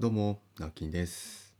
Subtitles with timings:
[0.00, 1.54] どうも、直樹です。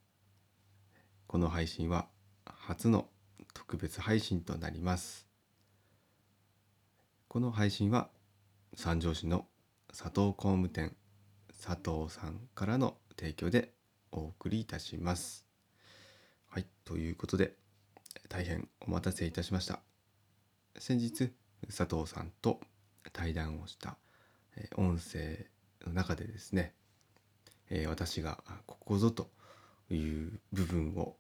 [1.27, 2.07] この配信は
[2.47, 3.07] 初の
[3.53, 5.27] 特別配信となります。
[7.29, 8.09] この配信は
[8.75, 9.45] 三条市の
[9.89, 10.97] 佐藤工務店
[11.63, 13.75] 佐藤さんからの提供で
[14.11, 15.45] お送りいたします。
[16.49, 17.53] はい、ということで
[18.31, 19.81] 大変お待たせいたしました。
[20.79, 21.31] 先日
[21.67, 22.59] 佐藤さんと
[23.13, 23.99] 対談をした
[24.79, 25.45] 音声
[25.87, 26.73] の中でですね
[27.71, 29.31] えー私がここぞと
[29.91, 31.17] いう部分を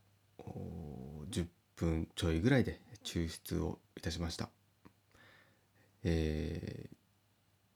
[1.30, 1.46] 10
[1.76, 4.50] 分ちょいぐらいで抽出をいたしました。
[6.02, 6.88] え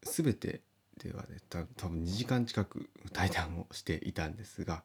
[0.02, 0.62] ー、全て
[1.02, 4.82] ではね多分2時間近く対談をしていたんですが、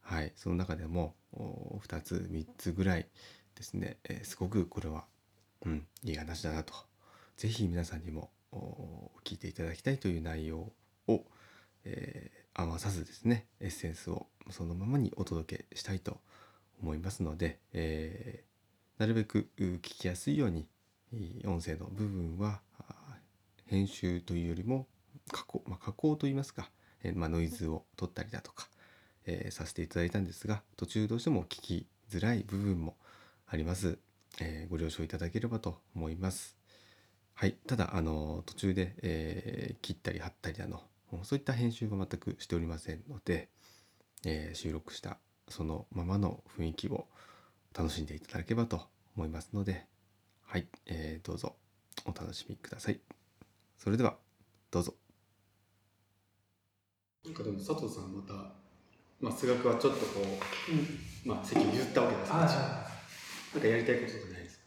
[0.00, 3.06] はい、その中でも2つ3つぐらい
[3.54, 5.04] ですね、えーすごくこれは、
[5.66, 6.72] うん、いい話だなと
[7.36, 8.30] ぜひ皆さんにも
[9.24, 10.72] 聞いていただきたいという内容
[11.08, 11.24] を、
[11.84, 16.18] えー余さずですねエッセンスをそのままにお届けしたいと
[16.82, 18.50] 思いますので、えー
[19.00, 20.68] なるべく聞きやすいように
[21.46, 22.60] 音声の部分は
[23.64, 24.88] 編集というよりも
[25.32, 26.70] 加工、まあ、加工といいますか、
[27.02, 28.68] えーまあ、ノイズを取ったりだとか、
[29.24, 32.98] えーさせていただいたんですが途中どうしても聞きづらい部分も
[33.46, 33.98] あります、
[34.38, 36.58] えーご了承いただければと思います。
[37.32, 40.82] はい、ただあの途中で、えー切ったり貼ったりだの
[41.24, 43.48] そういった編集は全くしておりませんので、
[44.24, 47.06] えー収録したそのままの雰囲気を
[47.76, 48.82] 楽しんでいただければと
[49.16, 49.86] 思いますので
[50.42, 51.56] はい、えーどうぞ
[52.04, 53.00] お楽しみください。
[53.78, 54.16] それでは
[54.70, 54.94] どうぞ。
[57.24, 58.32] なんかでも佐藤さんまた、
[59.20, 60.20] まあ、数学はちょっとこ
[60.70, 60.78] うん。
[60.78, 62.38] う、まあ、席を譲ったわけですな
[63.58, 64.64] んかやりたいこととかないですか？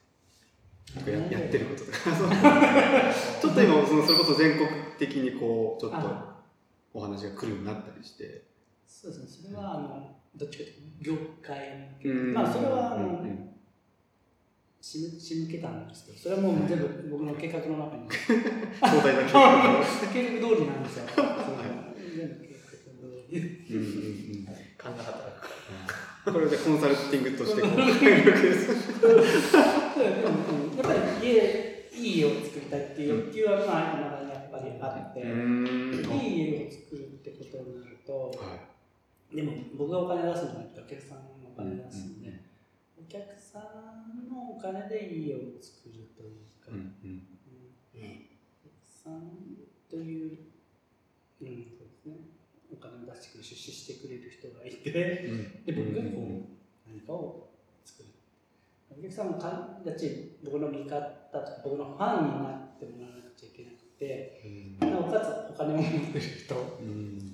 [0.95, 1.97] なんかややってることとか。
[2.15, 2.29] そう。
[3.41, 5.97] ちょっと今そのそれこそ全国的にこうちょっと。
[5.97, 6.32] あ
[6.93, 8.43] お話が来るようになったりして。
[8.87, 9.49] そうですね。
[9.49, 12.33] それは、あの、どっちかというと、業界うん。
[12.33, 13.49] まあ、それは、あの、うんうん。
[14.81, 14.99] 仕
[15.45, 19.23] 向けたんですけど、それはもう 全部僕の計画の中に、壮大 な
[20.11, 21.05] 計画通りなんですよ。
[21.15, 23.39] 全部計画通り。
[23.39, 24.47] うんうんうん。
[24.77, 25.53] 勘が働く。
[26.31, 27.71] これでコンサルティングとして やっ
[30.81, 34.22] ぱり家、いい家を作りたいっていう欲求は、まあ、
[34.53, 35.65] ぱりあって、ん。
[35.65, 38.59] いい家を作るってことになると、は
[39.33, 42.39] でも僕がお金出すんじゃなくてお客さんがお金出すんで、うんうん
[43.03, 46.79] お客さんのお金で家を作るというか、いうん。
[46.79, 47.27] うん。
[47.93, 47.99] お
[48.63, 49.29] 客さん
[49.89, 50.39] という、
[51.41, 52.15] うん、そうですね、
[52.71, 56.47] お金を出してくれる、出資してくれる人がいて、で、僕がこ
[56.87, 57.49] う、何かを
[57.85, 58.09] 作る。
[58.89, 63.22] お客さんもかたち、僕の味方とか、僕のファンになってもらわ
[64.07, 67.33] なくちゃいけなおかつお金を持ってる人、うん。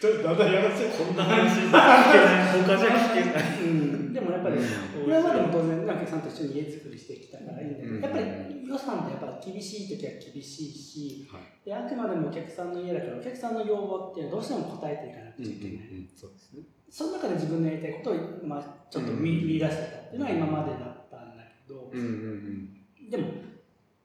[0.00, 2.62] ちょっとだんだんやらせこんな話聞けない。
[2.64, 3.62] 他じゃ聞けない。
[3.62, 4.56] うん、でもやっぱり、
[5.04, 8.00] 今までも当然、お客さんと一緒に家作りしてきたからいいんだけど、うん。
[8.00, 8.24] やっぱり
[8.66, 11.42] 予算ってやっぱり厳しい時は厳しいし、はい。
[11.64, 15.86] であくまでもお客さんの家だから、お客さんの要望っていうのはどうしても答えていかなくうんうんちゃいけない。
[16.16, 16.62] そうですね。
[16.90, 23.28] その中で自分のやりたいことを、まあ、ちょっと見,、うん見出してたっていうのが今までだったんだけど、うんうんでも、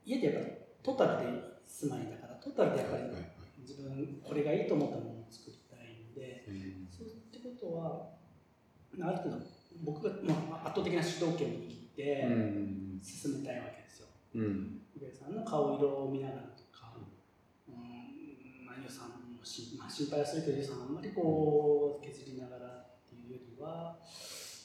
[0.05, 0.45] 家ってやっぱり
[0.83, 3.03] トータルで住まいだから、トータルでやっぱり
[3.59, 6.88] 自分、これがいいと思ったものを作りたいので、うん。
[6.88, 8.16] そうってことは、
[8.96, 9.44] ある程度、
[9.84, 14.08] 僕が、まあ、圧倒的な主導権を握ってうん進めたいわけですよ。
[14.36, 14.81] うん。
[15.12, 16.96] さんの顔色を見ながらとか、
[17.68, 17.75] うん
[18.66, 24.00] まあ、予算もし、まあ、心配はするけど、予算あんまりこう削りながらっていうよりは、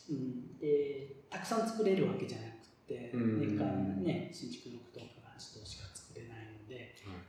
[0.08, 3.40] うん、でたくさん作れるわけじゃなくて、うん。
[3.40, 5.89] 年間ね、新築のことから8棟しか
[6.70, 7.26] 作れない。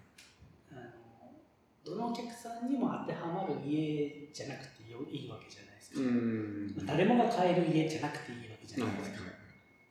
[0.72, 1.42] あの
[1.84, 6.86] どのお客さんにも当てはまる家じゃなくてよいいわけじゃないですか。
[6.86, 9.24] 誰もが買える家じゃなくていいわけじゃはいないですか。
[9.26, 9.42] はい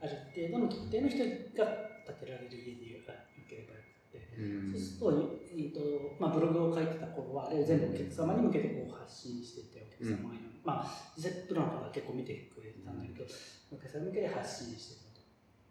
[0.01, 1.29] ある程度の特定の人が
[2.09, 3.05] 建てられる家でよ
[3.45, 4.73] ければよくて、うん。
[4.73, 13.29] そうすると,、えーとまあ、ブログを書いてた頃はあれを全部お客様に向けてこう発信しててお客様に、まあ実際プロの方は結構見てくれてたんだけど、
[13.69, 15.21] お客様に向けて発信してたと。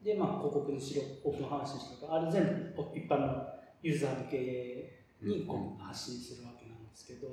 [0.06, 2.46] でまあ広告にしろオープン発信しろとあれ全
[2.78, 3.50] 部一般の
[3.82, 7.28] ユーザー向けにこう発信するわけなんですけど、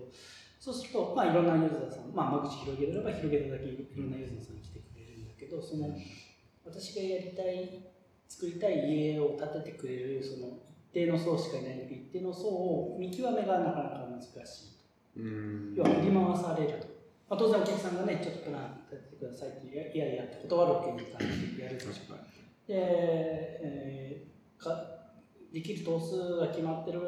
[0.58, 5.94] そうすると、まあ、いろんなユーザーさん、まあ、間口広げれば広げるだけいろんなユーザーさん来てくれるんだけどその
[6.64, 7.86] 私がやりたい
[8.28, 10.58] 作りたい家を建ててくれるその
[10.90, 14.74] 一定の層しかいない一定の層を見極めがなかなか難し
[15.16, 15.74] いうん。
[15.76, 16.80] 要は振り回される。
[16.80, 16.86] と、
[17.30, 22.18] まあ、当然お客さんがねちょっとプラン立ててくださいっていやいやいやって断るわけにいかないでやるでしょう
[22.66, 24.95] で、えーか
[25.56, 27.00] できる棟数が決まってる、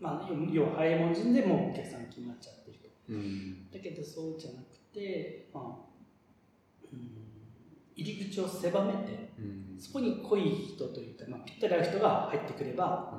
[0.00, 2.88] まあ、要要は早いもん順でもうお客さん決まっちゃってると。
[3.10, 3.70] うん。
[3.70, 5.64] だけどそうじゃなくて、まあ
[6.92, 7.10] うん、
[7.94, 9.42] 入り口を狭めてう
[9.76, 9.78] ん。
[9.78, 13.14] そこに濃い人というか、まあ、ぴったり合う人が入ってくれば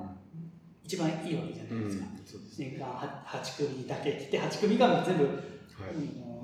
[0.84, 2.60] 一番いいわけじゃないですか、す。
[2.60, 5.30] 年間は8組だけ来て8組が全部、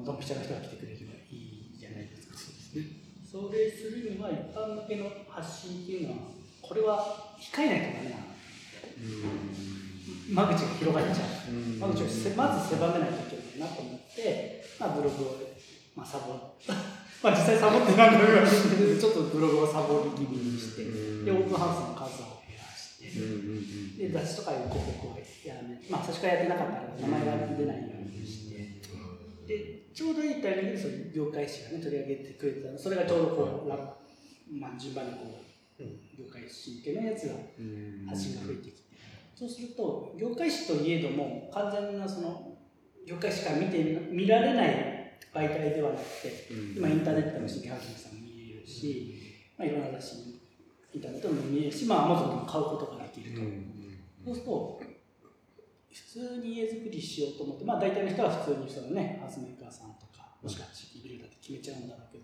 [0.06, 2.38] ドンピシャの人が来てくれればいいじゃないですか。
[3.30, 6.33] それするには一般向けの発信っていうのは
[6.64, 8.24] これは控えないとダメな
[10.32, 11.52] 間口が広がっちゃう。
[11.52, 11.80] うん。
[11.80, 15.38] 間口をせまず狭めないといけないなと思って、まあ、ブログを、
[15.96, 16.56] まあ、サボ
[17.22, 28.84] まあ実際サボってなんだろうちょっとブログをサボり気味にしてでオープンハウスの数を減らしてで雑誌とかいう広告をやめて、まあ、最初からやってなかったら名前が出ないようにして
[29.48, 33.76] でちょうどいいタイミングでそういう業界誌がね取り上げてくれてたのそれがちょうどこう、ラ
[34.52, 35.53] まあ、順番にこう
[36.18, 37.36] 業界誌向けのやつが
[38.10, 38.84] 発信が増えてきて、
[39.36, 42.58] そうすると業界誌といえども完全なその
[43.06, 46.48] 業界誌から見て見られない媒体ではなくて
[46.78, 49.14] 今インターネットでも新規発信さんも見れるし、
[49.58, 50.42] まあ、いろんな雑誌に
[50.94, 53.42] インターネットでも見れるし、まあ、アマゾンでも買うことができると。
[54.26, 54.82] そうすると
[55.92, 60.13] 普通に家づくりしようと思ってまあ大体の人は普通にそのねハウスメーカーさんとか
[60.44, 62.24] もしくは地域ビルダーって決めちゃうんだろうけど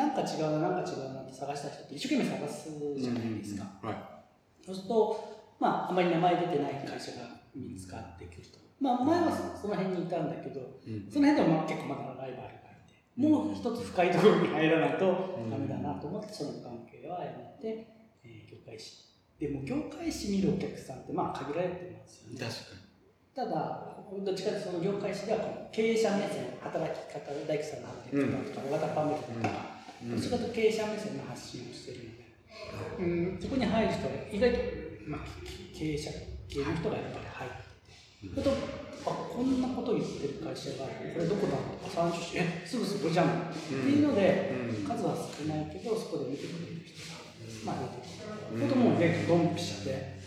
[0.00, 3.64] なんか違うななんか違うなって探した人って一生懸命探すじゃないですか。
[3.82, 4.24] は
[4.64, 8.58] そうすると、まあ、あまり名前出てない会社が見つかってくると。
[8.80, 17.88] まあ、前はその辺にいたんだけど、いその辺でもまあ結構まだライバルがいて、もう一つ深いところに入らないとダメだなと思って、その関係はやめて、
[18.24, 19.08] えー業界誌。
[19.40, 22.38] でも業界誌見るお客さんってまあ限られてますよね。
[22.38, 22.87] 確か
[23.38, 23.54] ただ、
[24.10, 25.38] どっちかというとその業界誌では
[25.70, 32.26] 経営者目線、働き方、大工さんの働き方とか、大型パネルとか、どっちかというと経営者目線の発信をしているので、
[32.98, 34.58] うん、そこに入る人は意外と、
[35.06, 35.20] まあ、
[35.70, 36.10] 経営者
[36.50, 38.50] 系の人がやっぱり入ってて、それと
[39.06, 47.06] あこんなこと言ってる会社があるこれどこだとか参照してえすぐそこじゃんっていうので、数は少ないけどそこで見てくれる人
[47.70, 48.66] が、まあ、出てくる。
[48.66, 50.18] こともねドンピシャで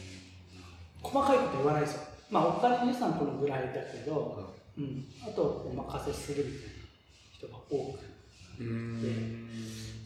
[1.04, 2.11] 細かいこと言わないですよ。
[2.32, 6.72] まあお金の予算このぐらいだけど、うん、あとお任せするみたいな
[7.34, 8.00] 人が多く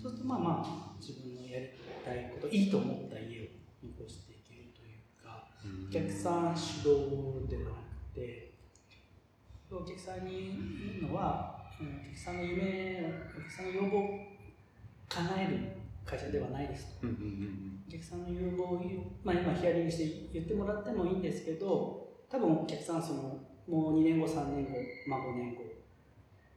[0.02, 1.70] そうするとまあまあ自分のやり
[2.04, 3.46] たいこといいと思った家を
[3.84, 5.48] 残していけるというか
[5.88, 7.70] お客さん主導ではな
[8.12, 8.54] くて
[9.72, 14.36] お客さんに言うのはうんお客さんの夢お客さんの要望を
[15.10, 17.08] 叶える会社ではないですと。
[17.08, 18.82] お客さんの要望を
[19.24, 22.05] まあ、今ヒアリングして言ってもらってもいいんですけど
[22.36, 23.22] 多分お客さんその
[23.68, 24.72] もう2年後3年後、
[25.08, 25.62] まあ、5年後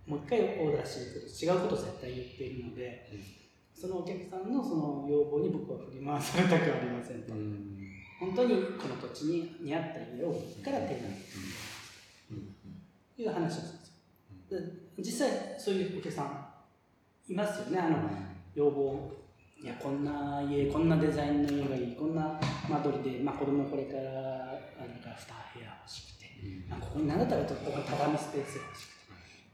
[0.07, 1.07] もう一回オーダーしに
[1.39, 3.07] 来る違うことを絶対言っているので、
[3.75, 7.35] そのお客さんのその要望に僕は振り回されたくありませんと、
[8.19, 10.33] 本当にこの土地に似合った家を
[10.65, 11.39] から提案す
[12.31, 12.41] る
[13.17, 13.85] という話をす
[14.51, 17.79] るんですよで実際そういうお客さんいますよね。
[17.79, 17.99] あの
[18.55, 19.13] 要望。
[19.61, 21.97] いやこんな家こんなデザインの家がいい。
[21.97, 24.58] こんな間取りで、まあ、子供これから
[25.19, 26.31] 2部屋欲しくて、
[26.71, 28.99] まあ、ここに何だったらちょっと畳スペースが欲しくて。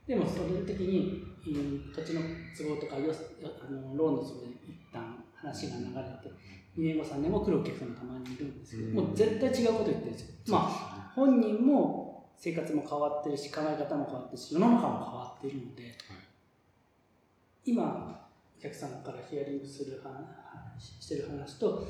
[0.07, 2.21] でもそれ的に、うん土地の
[2.57, 6.33] 都合とかよあのローンの都合で一旦話が流れて
[6.77, 10.35] 2年後3年後来るお客さんもたまにいるんですけど、もう絶対違うこと言ってるんですよ。
[10.49, 15.51] まあ本人も生活も変わってるし考え方も変わってるし世の中も変わってい。
[15.51, 15.95] るので、
[17.65, 18.29] 今
[18.59, 21.87] お客さんからヒアリングする話してる話と、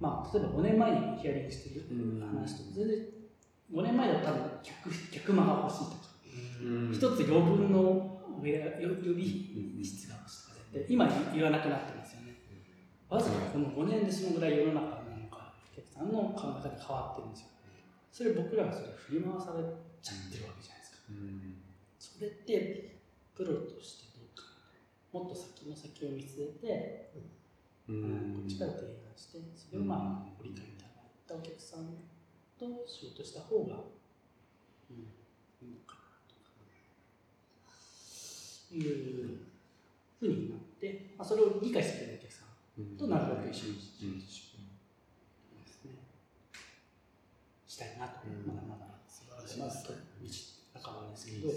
[0.00, 1.84] まあ、例えば5年前にヒアリングしてる
[2.20, 2.98] 話と全然
[3.74, 6.14] 5年前だと多分客客間が欲しいとか、
[6.94, 9.18] 一つ余分のウェア予備
[9.82, 12.38] 室が欲しいとか絶対今言わなくなってますよね。
[13.08, 17.48] わずかこの5年でそのぐらい世の中なのかお客さんの考え方変わってるんですよ。
[18.12, 19.64] それ僕らがそれ振り回され
[20.00, 21.02] ちゃってるわけじゃないですか。
[21.98, 23.02] それって
[23.34, 24.54] プロとしてどうか。
[25.10, 27.10] もっと先の先を見据えて、
[27.88, 32.13] うん、こっちから提案してそれをまあご理解いただいたお客さん
[32.72, 33.84] と仕事した方が、
[34.90, 36.50] うん、いいのかなとか
[38.72, 39.38] いう
[40.18, 44.54] ふうになって、まあ、それを理解してくれるお客さんとなるべく一緒に仕事し
[45.64, 45.92] ですね。
[47.66, 49.90] したいなと、まだまだ素晴らしいです。
[49.90, 50.64] ね。
[50.74, 51.48] 仲間ですけど、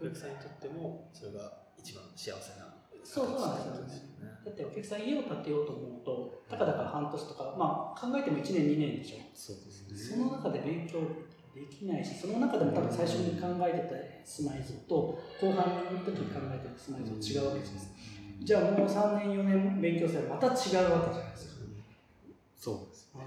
[0.00, 4.34] お客さんにとってもそれが一番幸せなそうそうなんですよね。
[4.44, 9.16] だってお客さん家を建てようと思うと、たかだか半年とか、まあ考えても1年、2年でしょ。
[9.34, 9.62] そうで
[9.96, 11.00] すその中で勉強
[11.54, 17.90] できないし、その中でも多分最初に考えてた住まい像と、後半の時に考えてた住まい像違うわけです。
[18.40, 20.58] じゃあもう3年、4年勉強すればまた違うわ
[21.08, 21.56] けじゃないですか。
[22.56, 23.20] そうですうん。
[23.22, 23.24] お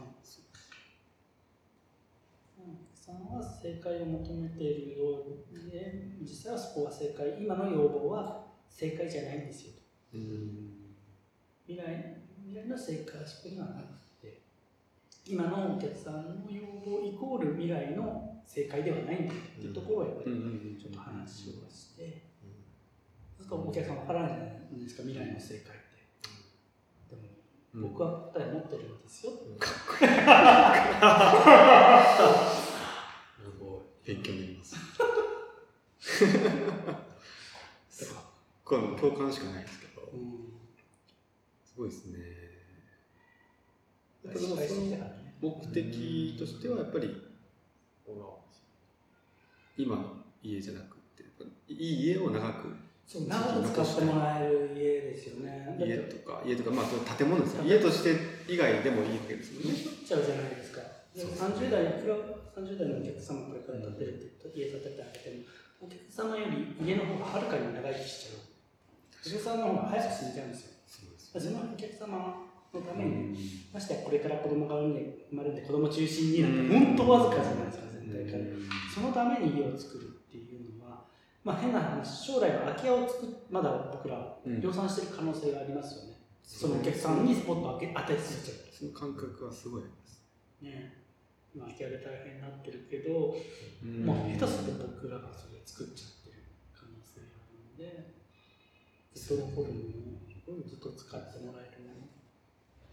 [2.77, 5.23] 客さんはは正解を求めているよう
[5.71, 7.35] で実際はそこは正解。
[7.39, 9.79] 今の要望は正解じゃないんですよと。
[10.17, 10.69] うん。
[11.67, 12.15] 未来
[12.49, 13.83] 未来の正解はそこにはなく
[14.19, 14.41] て
[15.25, 20.31] 今のお客さんの要望イコール未来の正解ではないんだっていうところをやっぱり
[20.81, 22.23] ちょっと話をして、
[23.37, 24.47] そうするとお客さん分からないじゃない
[24.81, 25.69] ですか未来の正解って。
[27.11, 27.17] で
[27.77, 29.33] も僕は答え持ってるんですよ。
[29.33, 29.37] す
[33.59, 33.81] ごい。
[34.15, 34.75] 勉強になります。
[38.69, 39.88] これ共感しかないですけど。
[39.88, 39.88] す
[41.79, 42.19] ごいですね
[44.25, 44.91] やっぱでもその
[45.39, 47.15] 目的としてはやっぱり
[49.77, 50.03] 今の
[50.43, 51.23] 家じゃなくて
[51.69, 52.75] いい家を長く
[53.07, 55.75] そう長く使ってもらえる家ですよね。
[55.79, 58.13] 家とか家とかまあ建物ですよ家として
[58.51, 60.81] 以外でもいいわけですよね残っちゃうじゃないですか。
[61.15, 61.89] で30代の
[62.53, 68.43] 30代のお客様これから建てるって家建ててあげてもお客様より家の方がはるかに長生きしちゃう。
[68.43, 70.78] お客様の方が早く死んじゃうんですよ。
[71.35, 73.37] 自分のお客様のために、
[73.73, 78.43] ましてやこれから子供が生まれて子供中心になって本当わずかじゃないですか絶対から。
[78.93, 81.05] そのために家を作るっていうのは、
[81.43, 90.23] まあ、変な話将来の空き家を作っまだ僕らうん量産してる可能性がありますよね、そのお客さんにスポットを当て当てすぎちゃうその感覚はすごいあります。
[90.61, 90.93] ね。
[91.53, 93.35] 今空き家で大変になってるけど、
[93.83, 94.05] うん。
[94.05, 96.43] まあ、下手すると僕らがそれ作っちゃってる
[96.73, 98.13] 可能性があるので
[99.13, 100.28] ずっと残るもの
[100.65, 102.09] ずっと使ってもらえるもの。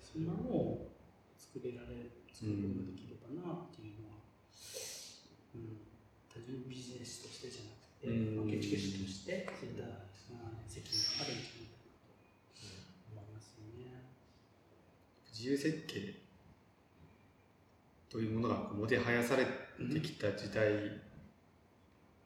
[0.02, 0.92] そんなのを
[1.36, 4.20] 作れられる作ることができればなっていうのは、
[5.54, 5.80] うん、
[6.28, 8.36] 単純にビジネスとしてじゃなくて、うん。
[8.36, 9.88] まあ、建築士としてそういった、
[10.36, 12.04] まあ、責任があるんじゃないかな
[12.52, 12.68] と
[13.12, 14.04] 思いますよね。
[15.32, 16.26] 自由設計
[18.08, 20.72] というものがもてはやされてきた時代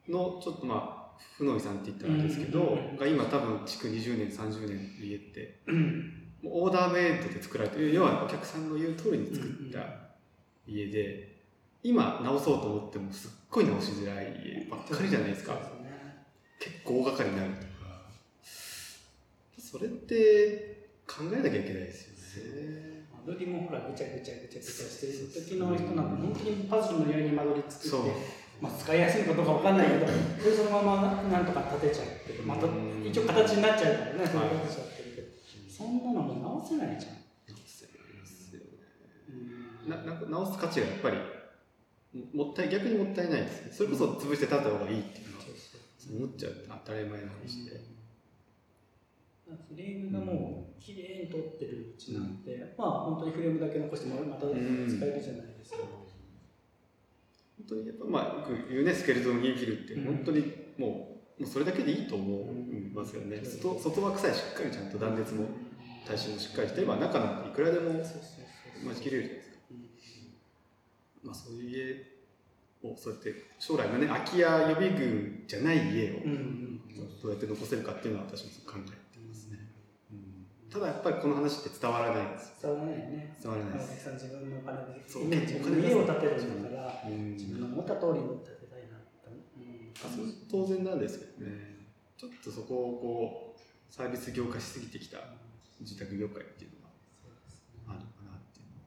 [0.07, 1.00] のちょっとまあ
[1.37, 5.61] 負の遺産って言ったらあれですけど、うんが今多分築20年30年の家って。
[6.43, 9.79] オーダーメイドで作られてる要はお客さんの言う通りに作った
[10.67, 11.35] 家で
[11.83, 15.53] 今直そうと思ってもすっごい直しづらい家ばっかりじゃないですか。
[16.59, 17.71] 結構大掛かりになるとか。
[19.59, 23.05] それって考えなきゃいけないですよね。
[23.25, 28.11] 間取りもほらぐちゃぐちゃぐちゃぐちゃしてる時の人なんか本当にパズルのように間取り作って、
[28.61, 30.13] まあ、使いやすいかどうかわかんないけどで
[30.55, 32.55] そのままなんとか立てちゃってま
[33.03, 35.27] 一応形になっちゃうからねそれはい立てちゃってるけど。
[35.67, 37.17] そんなのもう直せないじゃん。
[39.33, 39.89] うん。
[39.89, 41.17] ななんか直す価値がやっぱり
[42.13, 43.71] ももったい逆にもったいないですね。
[43.71, 45.45] それこそ潰して立った方がいいっていうのは
[46.21, 46.53] 思っちゃう
[46.85, 47.81] 当たり前の話で、
[49.47, 55.77] フレームがもう綺麗に取ってるうちなんて、まあ本当にフレームだけ残してもまた使えるじゃないですか。
[55.77, 56.10] 本
[57.71, 60.05] 当にやっぱまあよく言うねスケルトンインフィルってうん。
[60.05, 60.39] 本当に
[60.77, 63.45] もうもうそれだけでいいと思いますよね、うん。
[63.45, 65.47] 外外枠さえしっかりちゃんと断熱も
[66.05, 69.57] 耐震もしっかりしてれば中なんていくらでもそうそうそう待ちきれるじゃないですか。
[69.71, 71.27] うん。
[71.27, 71.69] まあそういう
[72.83, 76.15] 家をそうやって将来のね空き家予備軍じゃない家を
[77.21, 79.00] どうやって残せるかっていうのは私も考え
[80.71, 82.55] ただやっぱりこの話って伝わらないんです。
[82.61, 83.35] 伝わらないよね。
[83.43, 83.91] 伝わらないです。
[83.91, 85.03] お客さん自分のお金で。
[85.05, 85.27] そう。
[85.27, 87.33] ね自分の家を建てるんだから、うん。
[87.33, 89.27] 自分の思った通りに建てたいなと。
[89.27, 89.67] う。
[89.67, 91.75] んそれ当然なんですけどね。
[92.17, 95.17] ちょっとそこをこうサービス業化しすぎてきた
[95.81, 96.91] 住宅業界っていうのは
[97.89, 98.83] あるのかなっていうの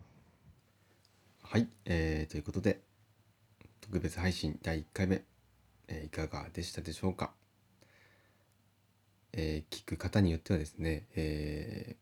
[1.43, 1.51] は。
[1.51, 2.81] はい、えーということで
[3.83, 5.23] 特別配信第1回目、
[5.89, 7.35] えーいかがでしたでしょうか、
[9.37, 11.97] えー聞く方によってはですね、え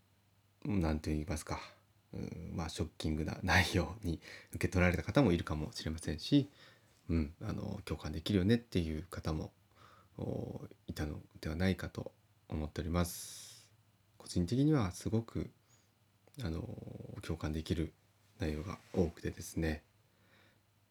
[0.66, 1.60] ー、なんと言いますか、
[2.12, 4.20] うん、まあショッキングな内容に
[4.54, 6.50] 受け取られた方もいるかもしれませんし、
[7.08, 9.50] うん、あの共感できるよねっていう方も
[10.18, 12.12] おいたのではないかと
[12.48, 13.66] 思っております。
[14.18, 15.50] 個人的にはすごく
[16.44, 16.68] あの
[17.22, 17.94] 共感できる
[18.40, 19.82] 内容が多くてですね、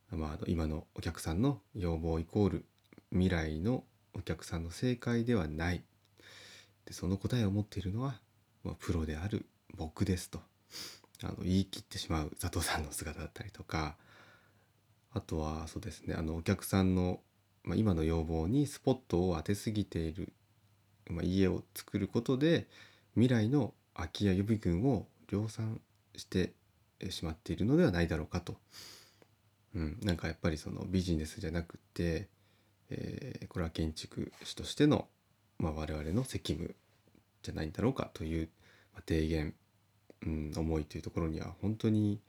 [0.10, 2.66] まあ、あの今のお客さんの要望イコール
[3.12, 3.84] 未来の
[4.14, 5.84] お客さんの正解ではない
[6.86, 8.20] でその答えを持っているのは、
[8.64, 9.46] まあ、プロである
[9.76, 10.40] 僕ですと。
[11.24, 13.96] あの言い切ってしまう佐藤さんの姿だったりとか
[15.14, 17.20] あとはそうですねあのお客さんの、
[17.64, 20.34] まあ、今の要望にスポットを当てすぎている、
[21.10, 22.68] まあ、家を作ることで
[23.14, 25.80] 未来の空き家予備軍を量産
[26.16, 26.54] して
[27.10, 28.56] しまっているのではないだろうかと、
[29.76, 32.30] うん、なんかやっぱりそのビジネスじゃなくて、
[32.90, 35.10] えーこれは建築士としての、
[35.62, 36.76] まあ、我々の責務
[37.44, 38.50] じゃないんだろうかという、
[39.08, 39.54] 提言、
[40.26, 42.20] うん、思いというところには本当に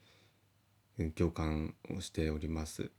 [1.16, 2.90] 共感をしております。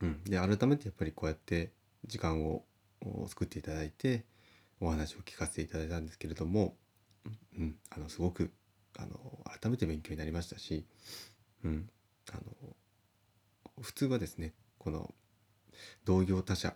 [0.00, 1.72] うん、で改めてやっぱりこうやって
[2.06, 2.64] 時間を
[3.26, 4.24] 作っていただいて
[4.80, 6.74] お話を聞かせていただいたんですけれども、
[7.56, 8.52] うん、あのすごく
[8.98, 9.16] あの
[9.60, 10.84] 改めて勉強になりましたし、
[11.64, 11.88] うん、
[12.30, 12.42] あの
[13.80, 15.14] 普通はですねこの
[16.04, 16.74] 同業他社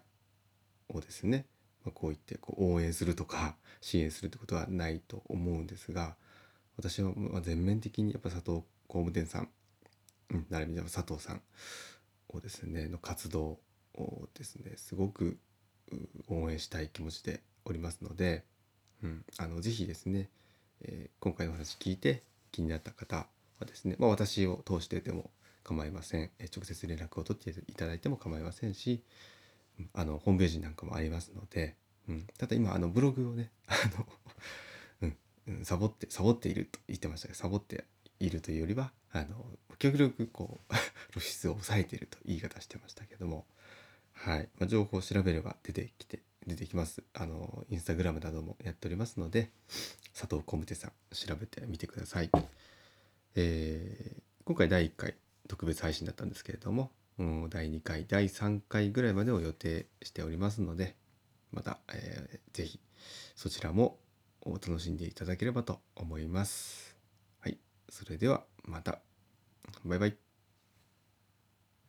[0.89, 1.45] をですね、
[1.91, 6.17] こう言ってこう応援するとか 支援するってことはないと思うんですが
[6.77, 9.49] 私はま全面的にやっぱ佐藤工務店さん、
[10.31, 11.43] うん、並びに佐藤さん
[12.29, 13.61] をですねの活動
[13.95, 15.39] をですねすごく
[16.29, 18.45] 応援したい気持ちでおりますので、
[19.03, 20.29] うん、あのぜひですね、
[20.83, 23.27] えー今回のお話聞いて気になった方
[23.59, 25.31] はですね、まあ、私を通してでも
[25.65, 29.03] 構いません、え直接連絡を取っていただいても構いませんし
[29.95, 31.75] あのホームページなんかもありますので、
[32.09, 33.75] うん、ただ今あのブログをね あ
[35.03, 35.13] の、
[35.49, 37.85] うん、サボってサボっていると言ってましたけどサボって
[38.21, 39.47] いるというよりはあの
[39.79, 40.75] 極力こう
[41.13, 43.47] 露出を抑えていると言い方してましたけども、
[44.13, 44.49] はい。
[44.59, 47.03] まあ、情報を調べれば出てきて出てきます。
[47.13, 49.51] あのインスタグラムなどもやっておりますので
[50.15, 52.31] 佐藤工務店さん調べてみてください、
[53.35, 55.17] えー今回第1回
[55.49, 60.97] 特別配信だったんですけれども、第2回第3回ぐらいまでを予定しておりますので
[61.53, 62.81] また、えーぜひ
[63.35, 63.99] そちらも
[64.45, 66.97] 楽しんでいただければと思います。
[67.41, 67.59] はい
[67.89, 69.01] それではまた。
[69.85, 70.26] バイバイ。